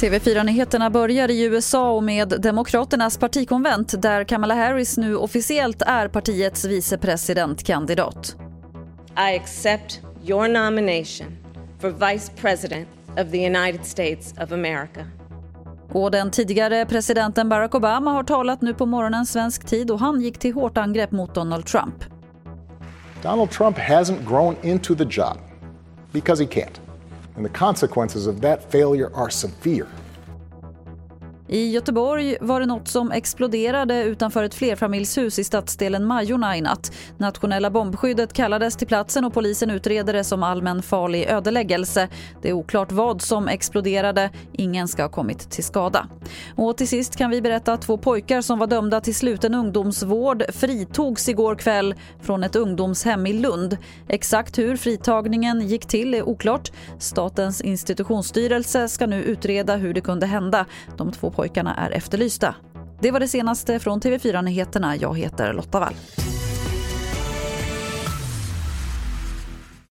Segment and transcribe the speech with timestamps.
[0.00, 6.64] TV4-nyheterna börjar i USA och med Demokraternas partikonvent där Kamala Harris nu officiellt är partiets
[6.64, 8.36] vicepresidentkandidat.
[9.16, 11.36] I accept your nomination
[11.78, 15.06] for vice president of the United States of America.
[15.92, 20.20] Och den tidigare presidenten Barack Obama har talat nu på morgonen svensk tid och han
[20.20, 22.04] gick till hårt angrepp mot Donald Trump.
[23.22, 25.36] Donald Trump hasn't grown into the job
[26.12, 26.89] because he can't.
[27.36, 29.88] And the consequences of that failure are severe.
[31.52, 36.92] I Göteborg var det något som exploderade utanför ett flerfamiljshus i stadsdelen Majorna i natt.
[37.18, 42.08] Nationella bombskyddet kallades till platsen och polisen utreder det som allmän farlig ödeläggelse.
[42.42, 44.30] Det är oklart vad som exploderade.
[44.52, 46.08] Ingen ska ha kommit till skada.
[46.56, 50.44] Och till sist kan vi berätta att två pojkar som var dömda till sluten ungdomsvård
[50.48, 53.76] fritogs igår kväll från ett ungdomshem i Lund.
[54.08, 56.72] Exakt hur fritagningen gick till är oklart.
[56.98, 60.66] Statens institutionsstyrelse ska nu utreda hur det kunde hända.
[60.96, 62.54] De två pojkarna är efterlysta.
[63.00, 64.96] Det var det senaste från TV4 Nyheterna.
[64.96, 65.94] Jag heter Lotta Wall.